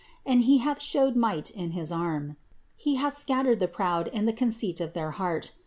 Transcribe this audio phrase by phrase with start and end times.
[0.25, 0.43] 51.
[0.45, 2.35] He hath shewed might in his arm;
[2.75, 5.51] He hath scattered the proud in the conceit of their heart.